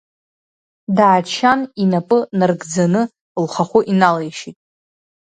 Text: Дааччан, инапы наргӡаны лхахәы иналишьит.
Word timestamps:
Дааччан, 0.97 1.59
инапы 1.83 2.19
наргӡаны 2.37 3.01
лхахәы 3.43 3.79
иналишьит. 3.91 4.57